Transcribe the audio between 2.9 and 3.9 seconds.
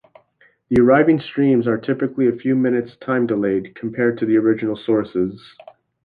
time-delayed